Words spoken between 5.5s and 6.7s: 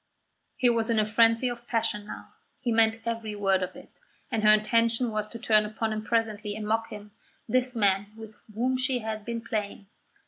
upon him presently and